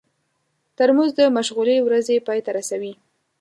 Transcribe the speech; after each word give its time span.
ترموز 0.77 1.09
د 1.19 1.21
مشغولې 1.37 1.77
ورځې 1.87 2.23
پای 2.27 2.39
ته 2.45 2.51
رسوي. 2.57 2.93